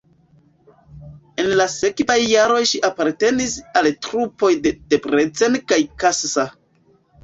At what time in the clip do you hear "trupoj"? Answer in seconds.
4.09-4.53